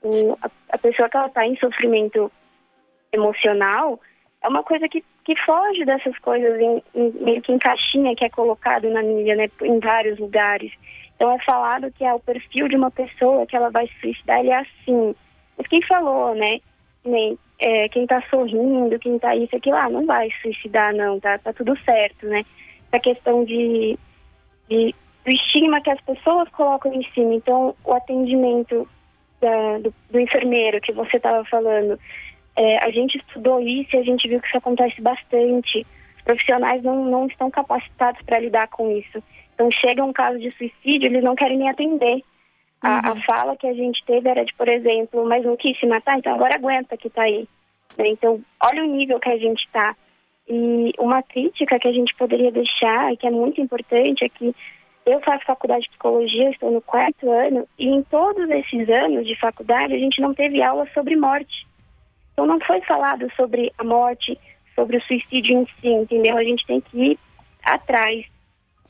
[0.00, 2.32] O, a, a pessoa que ela está em sofrimento
[3.12, 4.00] emocional
[4.42, 8.24] é uma coisa que que foge dessas coisas em, em, meio que em caixinha que
[8.24, 10.72] é colocado na mídia, né, em vários lugares.
[11.16, 14.40] Então é falado que é o perfil de uma pessoa que ela vai se suicidar,
[14.40, 15.14] ele é assim.
[15.56, 16.60] Mas quem falou, né?
[17.04, 21.20] Nem, é, quem tá sorrindo, quem tá isso, aquilo, ah, não vai se suicidar, não,
[21.20, 22.44] tá, tá tudo certo, né?
[22.90, 23.98] Essa questão de,
[24.68, 27.34] de, do estigma que as pessoas colocam em cima.
[27.34, 28.88] Então, o atendimento
[29.40, 31.98] da, do, do enfermeiro que você estava falando,
[32.56, 35.86] é, a gente estudou isso e a gente viu que isso acontece bastante.
[36.16, 39.22] Os profissionais não, não estão capacitados para lidar com isso.
[39.54, 42.22] Então, chega um caso de suicídio, eles não querem nem atender.
[42.82, 43.12] A, uhum.
[43.12, 46.18] a fala que a gente teve era de, por exemplo, mas não quis se matar,
[46.18, 47.48] então agora aguenta que está aí.
[47.96, 48.08] Né?
[48.08, 49.96] Então, olha o nível que a gente está.
[50.46, 54.54] E uma crítica que a gente poderia deixar, que é muito importante, é que
[55.06, 59.38] eu faço faculdade de psicologia, estou no quarto ano, e em todos esses anos de
[59.38, 61.66] faculdade a gente não teve aula sobre morte.
[62.34, 64.38] Então não foi falado sobre a morte,
[64.74, 66.36] sobre o suicídio em si, entendeu?
[66.36, 67.18] A gente tem que ir
[67.64, 68.26] atrás.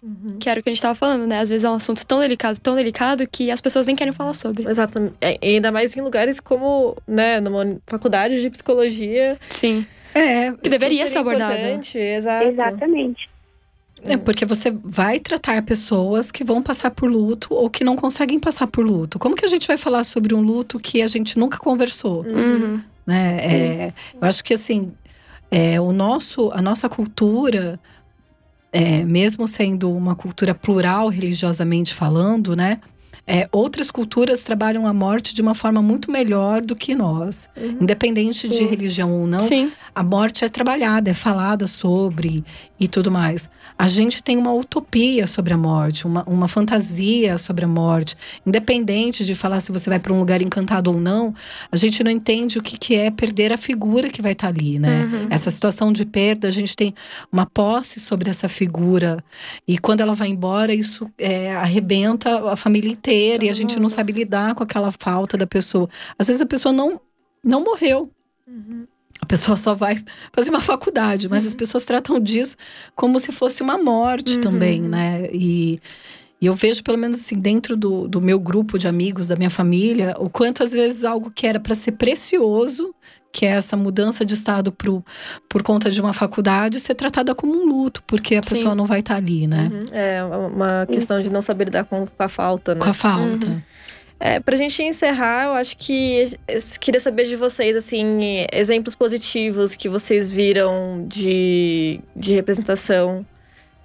[0.02, 0.38] Uhum.
[0.38, 1.40] Que era o que a gente estava falando, né?
[1.40, 4.34] Às vezes é um assunto tão delicado, tão delicado, que as pessoas nem querem falar
[4.34, 4.68] sobre.
[4.68, 5.14] Exatamente.
[5.20, 9.38] É, e ainda mais em lugares como, né, numa faculdade de psicologia.
[9.48, 9.86] Sim.
[10.14, 10.52] É.
[10.52, 11.54] Que deveria ser abordado.
[11.94, 12.46] Exato.
[12.46, 13.30] Exatamente.
[14.06, 18.38] É porque você vai tratar pessoas que vão passar por luto ou que não conseguem
[18.38, 19.18] passar por luto.
[19.18, 22.22] Como que a gente vai falar sobre um luto que a gente nunca conversou?
[22.22, 22.82] Uhum.
[23.06, 23.38] Né?
[23.40, 24.92] É, eu acho que assim,
[25.50, 27.78] é, o nosso, a nossa cultura,
[28.72, 32.80] é, mesmo sendo uma cultura plural religiosamente falando, né?
[33.26, 37.48] É, outras culturas trabalham a morte de uma forma muito melhor do que nós.
[37.56, 37.78] Uhum.
[37.80, 38.48] Independente Sim.
[38.48, 39.72] de religião ou não, Sim.
[39.94, 42.44] a morte é trabalhada, é falada sobre
[42.78, 43.48] e tudo mais.
[43.78, 48.14] A gente tem uma utopia sobre a morte, uma, uma fantasia sobre a morte.
[48.44, 51.34] Independente de falar se você vai para um lugar encantado ou não,
[51.72, 54.52] a gente não entende o que, que é perder a figura que vai estar tá
[54.52, 55.04] ali, né?
[55.04, 55.26] Uhum.
[55.30, 56.94] Essa situação de perda, a gente tem
[57.32, 59.24] uma posse sobre essa figura.
[59.66, 63.72] E quando ela vai embora, isso é, arrebenta a família inteira Todo e a gente
[63.74, 63.82] mundo.
[63.82, 65.88] não sabe lidar com aquela falta da pessoa.
[66.18, 67.00] Às vezes a pessoa não,
[67.42, 68.10] não morreu.
[68.46, 68.86] Uhum.
[69.20, 71.48] A pessoa só vai fazer uma faculdade, mas uhum.
[71.48, 72.56] as pessoas tratam disso
[72.94, 74.40] como se fosse uma morte uhum.
[74.40, 75.28] também, né?
[75.32, 75.80] E,
[76.40, 79.50] e, eu vejo, pelo menos assim, dentro do, do meu grupo de amigos, da minha
[79.50, 82.94] família, o quanto às vezes algo que era para ser precioso,
[83.34, 85.04] que é essa mudança de estado pro,
[85.48, 88.54] por conta de uma faculdade, ser tratada como um luto, porque a Sim.
[88.54, 89.66] pessoa não vai estar tá ali, né?
[89.72, 89.80] Uhum.
[89.92, 92.80] É uma questão de não saber lidar com, a falta, né?
[92.80, 93.48] Com a falta.
[93.48, 93.60] Uhum.
[94.20, 96.26] É, pra gente encerrar, eu acho que
[96.78, 103.26] queria saber de vocês, assim, exemplos positivos que vocês viram de, de representação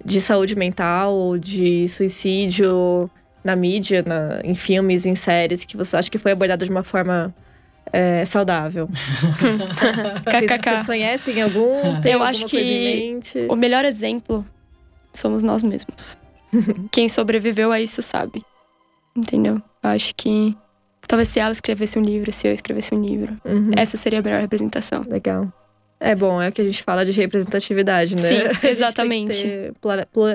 [0.02, 3.10] de saúde mental, de suicídio
[3.42, 6.84] na mídia, na, em filmes, em séries, que você acha que foi abordado de uma
[6.84, 7.34] forma
[7.92, 8.88] é, saudável.
[10.24, 12.00] vocês, vocês conhecem algum?
[12.00, 14.44] Tem eu acho que o melhor exemplo
[15.12, 16.16] somos nós mesmos.
[16.90, 18.40] Quem sobreviveu a isso sabe.
[19.16, 19.60] Entendeu?
[19.82, 20.56] Eu acho que
[21.06, 23.70] talvez se ela escrevesse um livro, se eu escrevesse um livro, uhum.
[23.76, 25.02] essa seria a melhor representação.
[25.08, 25.52] Legal.
[25.98, 28.18] É bom, é o que a gente fala de representatividade, né?
[28.22, 29.72] Sim, exatamente.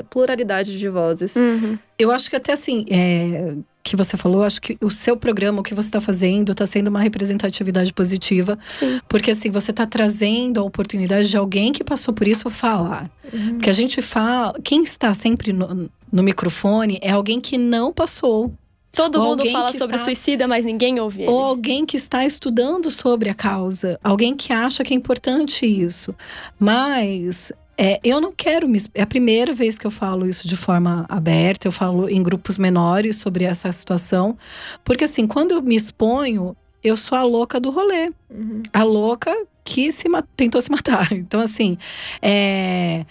[0.09, 1.35] pluralidade de vozes.
[1.35, 1.77] Uhum.
[1.97, 5.63] Eu acho que até assim, é, que você falou, acho que o seu programa, o
[5.63, 8.57] que você está fazendo, está sendo uma representatividade positiva.
[8.71, 8.99] Sim.
[9.07, 13.09] Porque assim, você está trazendo a oportunidade de alguém que passou por isso falar.
[13.31, 13.53] Uhum.
[13.53, 18.51] Porque a gente fala, quem está sempre no, no microfone é alguém que não passou
[18.91, 21.29] Todo ou mundo fala sobre está, suicida, mas ninguém ouve ele.
[21.29, 23.99] Ou alguém que está estudando sobre a causa.
[24.01, 26.15] Alguém que acha que é importante isso.
[26.57, 28.79] Mas é, eu não quero me.
[28.93, 32.57] É a primeira vez que eu falo isso de forma aberta, eu falo em grupos
[32.57, 34.37] menores sobre essa situação.
[34.83, 38.11] Porque, assim, quando eu me exponho, eu sou a louca do rolê.
[38.29, 38.63] Uhum.
[38.71, 41.11] A louca que se tentou se matar.
[41.13, 41.77] Então, assim,
[42.21, 43.05] é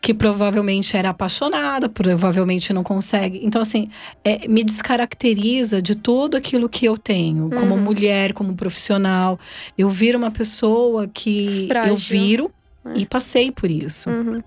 [0.00, 3.40] que provavelmente era apaixonada, provavelmente não consegue.
[3.44, 3.90] Então, assim,
[4.24, 7.50] é, me descaracteriza de tudo aquilo que eu tenho, uhum.
[7.50, 9.38] como mulher, como profissional.
[9.76, 11.92] Eu viro uma pessoa que Frágil.
[11.92, 12.50] eu viro
[12.84, 12.98] é.
[12.98, 14.10] e passei por isso.
[14.10, 14.42] Uhum.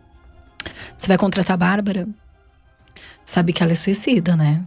[0.98, 2.08] Você vai contratar a Bárbara?
[3.26, 4.64] Sabe que ela é suicida, né?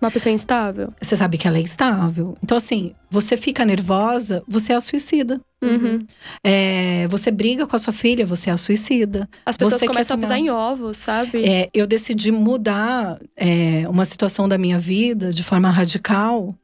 [0.00, 0.94] Uma pessoa instável.
[1.00, 2.36] Você sabe que ela é instável.
[2.42, 5.38] Então, assim, você fica nervosa, você é a suicida.
[5.62, 6.06] Uhum.
[6.42, 9.28] É, você briga com a sua filha, você é a suicida.
[9.44, 11.46] As pessoas você começam a pisar em ovos, sabe?
[11.46, 16.54] É, eu decidi mudar é, uma situação da minha vida de forma radical.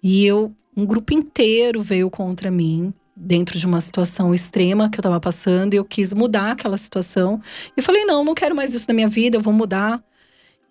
[0.00, 5.02] E eu, um grupo inteiro veio contra mim dentro de uma situação extrema que eu
[5.02, 7.40] estava passando e eu quis mudar aquela situação.
[7.76, 10.02] E falei: não, não quero mais isso na minha vida, eu vou mudar.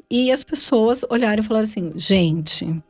[0.09, 2.81] E as pessoas olharam e falaram assim: gente,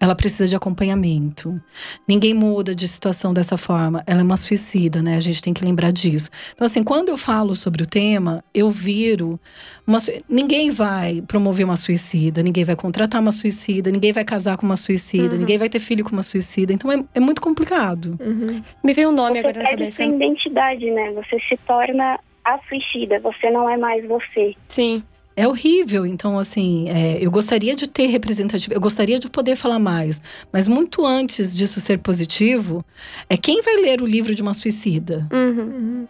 [0.00, 1.60] ela precisa de acompanhamento.
[2.06, 4.02] Ninguém muda de situação dessa forma.
[4.06, 5.16] Ela é uma suicida, né?
[5.16, 6.30] A gente tem que lembrar disso.
[6.54, 9.40] Então, assim, quando eu falo sobre o tema, eu viro.
[9.86, 14.66] Uma, ninguém vai promover uma suicida, ninguém vai contratar uma suicida, ninguém vai casar com
[14.66, 15.40] uma suicida, uhum.
[15.40, 16.72] ninguém vai ter filho com uma suicida.
[16.72, 18.16] Então, é, é muito complicado.
[18.20, 18.62] Uhum.
[18.84, 19.90] Me veio um nome você agora na cabeça.
[19.90, 21.12] Você sua identidade, né?
[21.12, 24.54] Você se torna a suicida, você não é mais você.
[24.68, 25.02] Sim
[25.38, 26.04] é horrível.
[26.04, 30.20] Então, assim, é, eu gostaria de ter representatividade, eu gostaria de poder falar mais.
[30.52, 32.84] Mas muito antes disso ser positivo,
[33.30, 35.28] é quem vai ler o livro de uma suicida?
[35.32, 35.60] Uhum.
[35.60, 36.08] Uhum.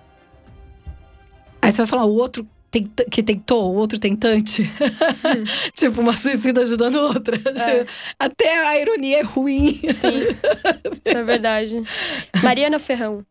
[1.61, 2.49] Aí você vai falar, o outro
[3.11, 4.63] que tentou, o outro tentante.
[4.63, 5.45] Hum.
[5.77, 7.37] tipo, uma suicida ajudando outra.
[7.37, 7.85] É.
[8.19, 9.75] Até a ironia é ruim.
[9.93, 11.83] Sim, isso é verdade.
[12.43, 13.25] Mariana Ferrão.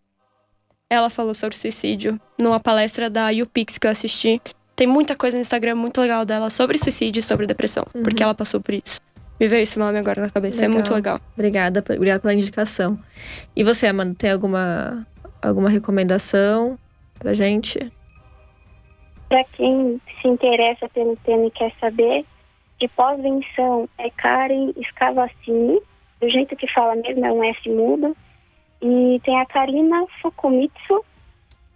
[0.89, 4.41] Ela falou sobre suicídio numa palestra da UPix que eu assisti.
[4.77, 8.03] Tem muita coisa no Instagram muito legal dela sobre suicídio e sobre depressão, uhum.
[8.03, 9.01] porque ela passou por isso.
[9.39, 10.71] Me veio esse nome agora na cabeça, legal.
[10.71, 11.19] é muito legal.
[11.33, 12.95] Obrigada, obrigada pela indicação.
[13.55, 15.03] E você, Amanda, tem alguma,
[15.41, 16.77] alguma recomendação
[17.17, 17.91] pra gente?
[19.27, 22.23] Para quem se interessa pelo tema e quer saber,
[22.79, 25.81] de pós-venção é Karen Scavacini,
[26.21, 28.15] do jeito que fala mesmo, é um S mudo.
[28.79, 31.03] E tem a Karina Fukumitsu,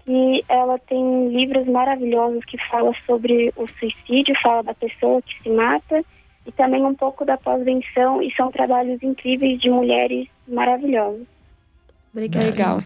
[0.07, 5.49] e ela tem livros maravilhosos que falam sobre o suicídio, fala da pessoa que se
[5.49, 6.03] mata
[6.45, 11.27] e também um pouco da pós-venção e são trabalhos incríveis de mulheres maravilhosas.
[12.13, 12.45] Obrigada.
[12.45, 12.77] Legal.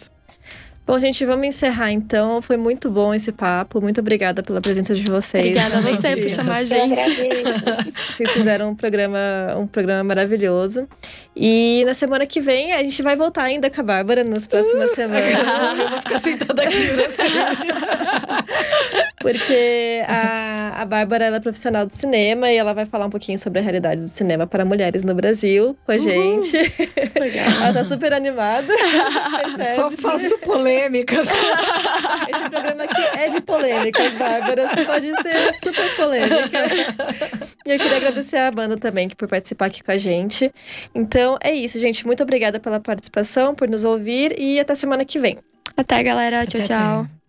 [0.87, 2.43] Bom, gente, vamos encerrar então.
[2.43, 3.81] Foi muito bom esse papo.
[3.81, 5.43] Muito obrigada pela presença de vocês.
[5.43, 6.95] Obrigada a você por chamar a gente.
[6.95, 9.17] Vocês fizeram um programa,
[9.57, 10.87] um programa maravilhoso.
[11.35, 14.91] E na semana que vem a gente vai voltar ainda com a Bárbara nas próximas
[14.91, 15.79] uh, semanas.
[15.79, 17.23] Eu vou ficar sentada aqui, assim.
[19.25, 23.39] Porque a, a Bárbara ela é profissional de cinema e ela vai falar um pouquinho
[23.39, 26.55] sobre a realidade do cinema para mulheres no Brasil com a gente.
[27.19, 27.47] Legal.
[27.63, 28.71] ela tá super animada.
[29.75, 30.37] Só faço
[30.75, 31.27] polêmicas.
[32.29, 34.67] Esse programa aqui é de polêmicas, Bárbara.
[34.69, 36.59] Você pode ser super polêmica.
[37.65, 40.51] E eu queria agradecer a banda também por participar aqui com a gente.
[40.93, 42.05] Então é isso, gente.
[42.05, 45.37] Muito obrigada pela participação, por nos ouvir e até semana que vem.
[45.75, 46.45] Até, galera.
[46.45, 47.01] Tchau, Até, tchau.
[47.01, 47.24] até.